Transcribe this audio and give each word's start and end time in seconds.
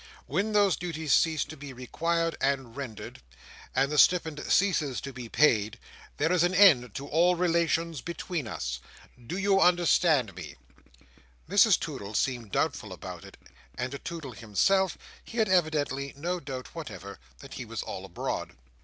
When 0.25 0.53
those 0.53 0.77
duties 0.77 1.13
cease 1.13 1.45
to 1.45 1.55
be 1.55 1.73
required 1.73 2.35
and 2.41 2.75
rendered, 2.75 3.21
and 3.75 3.91
the 3.91 3.99
stipend 3.99 4.43
ceases 4.51 4.99
to 5.01 5.13
be 5.13 5.29
paid, 5.29 5.77
there 6.17 6.31
is 6.31 6.41
an 6.41 6.55
end 6.55 6.83
of 6.85 6.99
all 7.03 7.35
relations 7.35 8.01
between 8.01 8.47
us. 8.47 8.79
Do 9.23 9.37
you 9.37 9.59
understand 9.61 10.33
me?" 10.33 10.55
Mrs 11.47 11.79
Toodle 11.79 12.15
seemed 12.15 12.51
doubtful 12.51 12.91
about 12.91 13.23
it; 13.23 13.37
and 13.75 13.93
as 13.93 13.99
to 13.99 13.99
Toodle 14.03 14.31
himself, 14.31 14.97
he 15.23 15.37
had 15.37 15.47
evidently 15.49 16.15
no 16.17 16.39
doubt 16.39 16.73
whatever, 16.73 17.19
that 17.37 17.53
he 17.53 17.63
was 17.65 17.83
all 17.83 18.03
abroad. 18.03 18.57